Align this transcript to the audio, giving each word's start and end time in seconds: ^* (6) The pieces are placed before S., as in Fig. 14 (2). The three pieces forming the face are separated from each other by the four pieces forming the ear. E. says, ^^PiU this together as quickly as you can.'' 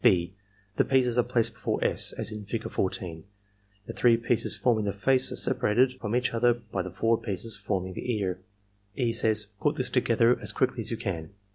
^* 0.03 0.27
(6) 0.29 0.33
The 0.77 0.83
pieces 0.85 1.19
are 1.19 1.23
placed 1.23 1.53
before 1.53 1.83
S., 1.83 2.11
as 2.13 2.31
in 2.31 2.43
Fig. 2.43 2.67
14 2.71 3.21
(2). 3.21 3.27
The 3.85 3.93
three 3.93 4.17
pieces 4.17 4.57
forming 4.57 4.85
the 4.85 4.93
face 4.93 5.31
are 5.31 5.35
separated 5.35 5.99
from 5.99 6.15
each 6.15 6.33
other 6.33 6.55
by 6.55 6.81
the 6.81 6.89
four 6.89 7.19
pieces 7.21 7.55
forming 7.55 7.93
the 7.93 8.11
ear. 8.17 8.39
E. 8.95 9.13
says, 9.13 9.49
^^PiU 9.61 9.75
this 9.75 9.91
together 9.91 10.39
as 10.39 10.53
quickly 10.53 10.79
as 10.81 10.89
you 10.89 10.97
can.'' 10.97 11.29